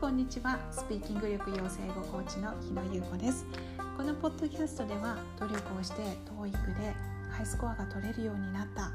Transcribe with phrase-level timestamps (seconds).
[0.00, 0.58] こんにちは。
[0.70, 3.44] スピーキング力養成語コーチの日野優子です。
[3.98, 6.00] このポッドキャストでは努力をして
[6.40, 6.94] TOEIC で
[7.30, 8.92] ハイスコアが取れるようになった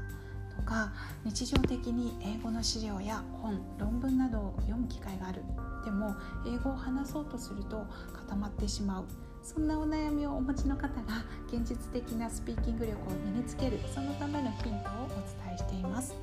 [0.56, 0.92] とか
[1.22, 5.44] 日常的に英語の資料や本論文などを読む機会がある。
[5.84, 9.04] でも英語を話そうとすると固まってしまう。
[9.44, 15.08] そんなお悩みをお持ちの方が現実的なスピーキング力を身につけるそのためのヒントをお
[15.46, 16.16] 伝えしています。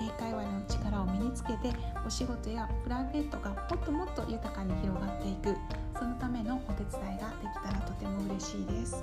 [0.00, 1.72] 英会話の力を身につけて
[2.06, 5.56] お仕事やプライベートがもっともっと豊かに広がっていく。
[5.98, 9.02] そのためのお手伝いができたらとても嬉しいです。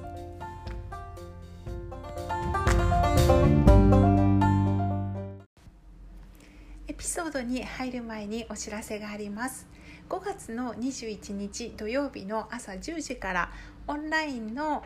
[6.88, 9.68] エピソードに入る前にお知らせがあります。
[10.10, 13.52] 5月の21日土曜日の朝10時から
[13.88, 14.84] オンラインの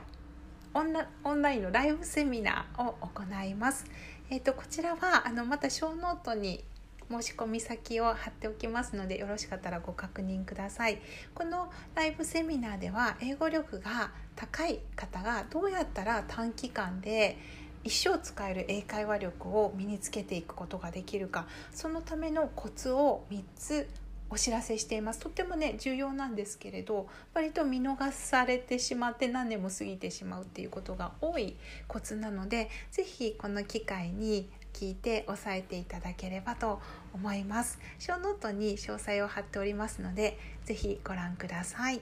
[0.73, 3.85] オンラオンラインのライブセミナーを行います。
[4.29, 6.61] えーと、こちらはあのまた show note に
[7.09, 10.99] 申し込み先を貼っておきますのでよろしかったらご確認ください。
[11.33, 17.37] このライブセミナーでは英語力が高い方がどうやったら短期間で
[17.85, 23.87] 一生使える英会話力を身につけていくことができるかそのためのコツを3つ
[24.29, 25.19] お知らせしています。
[25.19, 31.55] とってもね重要なんですけれど割と見逃されてしまって何年も過ぎてしまうっていうことが多い
[31.87, 36.81] コツなので是非この機会に聞いて押さえていただければと
[37.13, 37.79] 思います。
[37.99, 42.01] show note に詳細を貼っておりますので是非ご覧ください。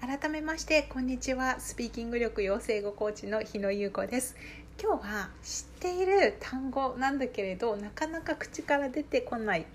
[0.00, 1.60] 改めましてこんにちは。
[1.60, 4.36] スピーキング力養成英語コーチの日野優子です。
[4.82, 9.66] 今日は知っている単語なんだけれどなかなか口から出てこない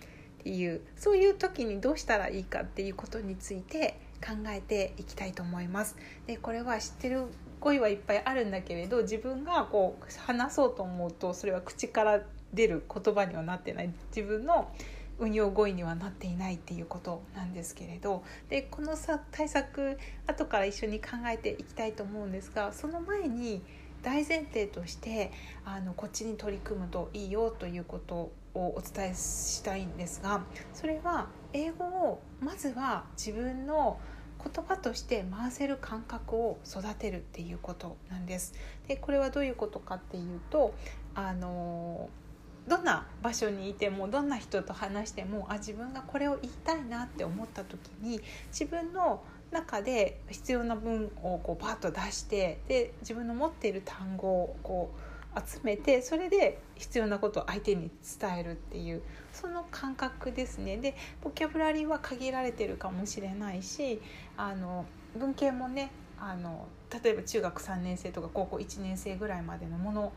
[0.46, 5.96] っていうそういう時にどうしたらいいかっていうことについて考えていきたいと思います。
[6.28, 7.24] でこれは知ってる
[7.60, 12.22] 語彙はいっぱいあるんだけれど自分がこう話そうと思うとそれは口から
[12.54, 14.72] 出る言葉にはなってない自分の
[15.18, 23.64] 運用語彙にはなっていないっていうことなんですけれどでこのさ対策後から一緒に考えていきたいと思うんですがその前に
[24.06, 25.32] 大前提として
[25.66, 30.44] あのこっちに取り組むといいよということをお伝えしたいんですが
[30.76, 34.00] それは英語をまずは自分の
[34.44, 38.54] 言葉として回せる感覚を育てるっていうことなんです。
[38.88, 40.76] でこれはどういうことかっていうと
[41.16, 42.08] あの
[42.68, 49.24] どんな場所にいてもどんな人と話してもあ自分がこれを言いたいなって思った時に自分の
[49.56, 57.90] 中で必要な文をこうパッと出してで自分の持っている単語をこう集めてそれで必要なことを相手に
[58.20, 59.02] 伝えるっていう
[59.34, 60.78] その感覚ですね。
[60.78, 64.02] でボキャブラリーは限られてるかもしれないし
[64.38, 64.86] あの
[65.18, 66.68] 文系もねあの
[67.04, 70.14] 例えば中学3年生とか高校1年生ぐらいまでのもの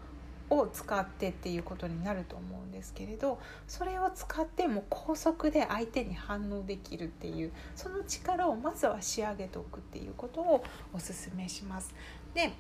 [0.51, 11.95] を使ってっていうことになると思うんですけれどそれを使っても高速で相手に反応できるっていうその力をまずは仕上げておくっていうことをおすすめします。
[12.35, 12.53] で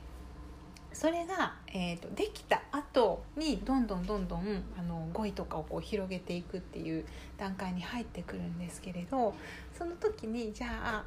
[0.92, 7.04] それが、えーと、できた後にどんどんどんどんあの語彙とかをこう広げていくっていう
[7.36, 9.34] 段階に入ってくるんですけれど
[9.76, 11.04] その時にじゃあ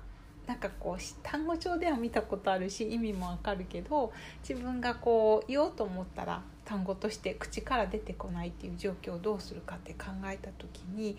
[0.52, 4.12] なんかこう単語帳では見たことあるし意味もわかるけど
[4.46, 11.18] 自分がこう言おうと思ったら単語として口から出てこないっていう状況をどうするかって考えた時に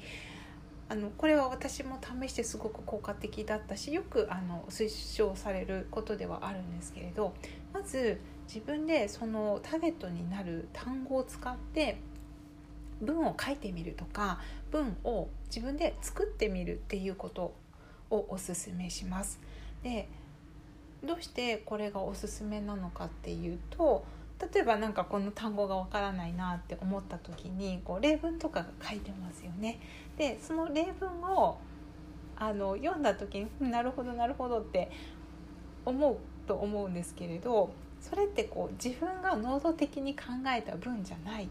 [0.91, 7.33] あのこれは私も試してすごく効果的だったしよくあの推奨されることではあるんですけれど
[7.73, 12.03] まず自分でそのターゲットになる単語を使って
[13.01, 14.41] 文を書いてみるとか
[14.71, 17.55] 文を自分で作ってみるっていうこと
[18.13, 19.41] をおすすめします。
[19.83, 20.09] で
[21.05, 24.05] どうしてこれがおすすめなのかっていうと
[24.53, 29.81] 例えば何かこの単語がわからないなって思った時にこう例文とかが書いてますよね。
[30.17, 31.59] でその例文を
[32.37, 34.91] あの読んだ時になるほどなるほどって
[35.85, 41.49] 思うと思うんですけれどそれってこう自分が能動的に考えた文じゃない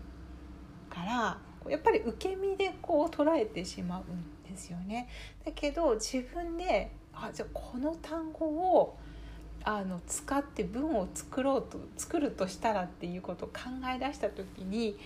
[0.90, 1.38] から
[1.70, 5.08] やっぱり受け身でこう捉えてしまうんですよね。
[5.46, 8.98] だけど自分であじゃあこの単語を
[9.64, 13.64] あの使って文を作ろうと作るとしたらっていうことを考
[13.94, 14.98] え出した時に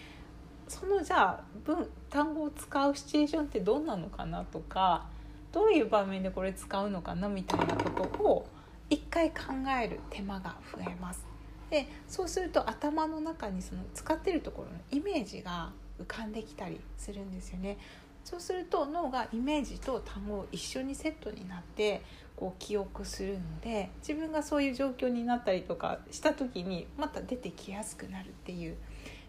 [0.67, 5.07] そのじゃあ文単語を使うシチュエーションってどんなのかなとか
[5.51, 8.47] どういう場面でこれ使うのかなみたいなことを
[8.89, 9.35] 一回考
[9.81, 11.25] える手間が増えます。
[11.69, 17.77] でそうすると頭の中にその使ってるところのイメージが浮かんできたりするんですよね。
[18.25, 22.01] そうすると脳がイメージと単語を一緒にセットになって
[22.35, 28.75] こう記憶するので自分がそういう状況になったりとかした時にまた出てきやすくなるっていう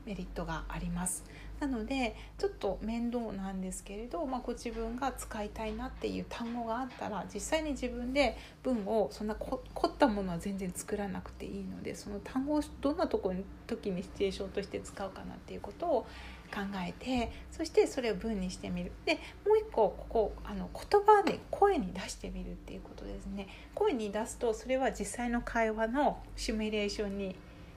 [0.07, 1.25] メリットがあります。
[1.61, 16.07] なのでちょっと面倒なんですけれど、まあ、ご自分が使いたいなっていう単語があったら実際に自分で文をそんな凝ったものは全然作らなくていいのでその単語をどんなとこに時にシチュエーションとして使うかなっていうことを
[16.55, 18.93] 考えてそしてそれを文にしてみる。
[19.05, 19.15] で
[19.47, 23.49] もう一個ここあの言葉で声に出してみるっていうことですね。
[23.75, 27.35] 声に出すとそれは実際の会話のシミュレーションに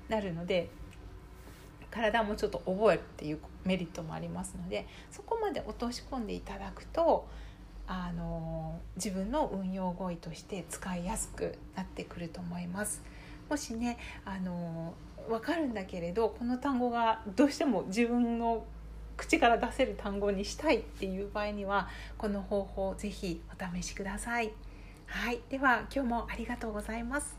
[0.09, 0.69] なるので
[1.91, 7.27] 体もちょっと覚えるっていうメリットもありますのでそこまで落とし込んでいただくと
[7.87, 13.01] あの自分の運用語彙として使いやすくなってくると思います。
[13.49, 14.93] もしねあの
[15.27, 18.65] 分かるんだけれどこの単語がどうしても自分の
[19.17, 24.53] 口から出せる単語にしたいっていう場合にはこの方法ぜひお試しください。
[25.07, 27.38] はい、では今日もありがとうございます。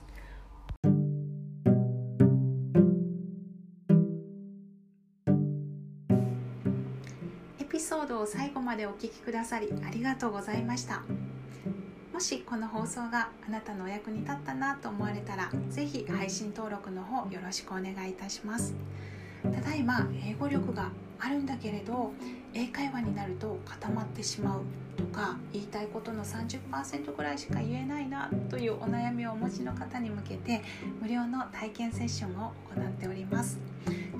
[7.70, 11.02] ピソードを最後までお聴きくださりありがとうございました。
[12.12, 18.74] もしこの放送があなたのお役に立ったなと思われたら是非配信登録の方よろしくお願いいたします。
[19.44, 20.90] ただいま英語力が
[21.20, 22.12] あるんだけれど
[22.54, 24.62] 英会話になると固まってしまう。
[25.00, 30.62] とか言いたいことの30%ぐらいしか言えないなというお悩みをお持ちの方に向けて
[31.00, 33.58] 無料の体験セッションを行っております。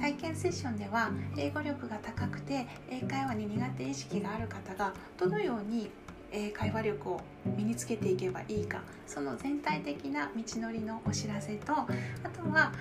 [0.00, 5.91] 体験セッションでは英語力が高くて英会話に苦手意識がある方がどのように
[6.32, 7.21] 英会話力を
[7.56, 12.73] 身につけていけばいいかその全体的な道のりのお知らせとあとは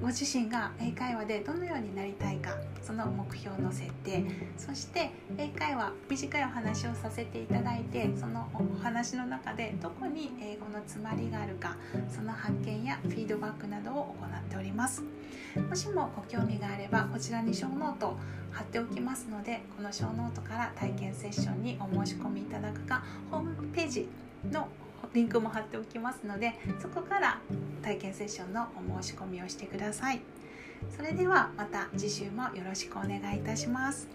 [0.00, 4.24] ご自身が英会話でどのようになりたいかその目標の設定
[4.56, 11.76] そして英会話短いお話をさせていただいてそのお話の中でどこに英語の詰まりがあるか
[12.08, 15.02] その発見やフィードバックなどを行っております。
[15.68, 18.16] もしもご興味があればこちらに show note
[18.52, 24.08] 貼っておきますのでこの show note から体験セッションにお申し込みいただくかホームページ
[24.50, 24.68] の
[25.14, 27.40] リンクも貼っておきますのでそこから
[27.82, 30.20] 体験セッションのお申し込みをしてください
[30.96, 34.08] それではまた次週もよろしくお願いいたします。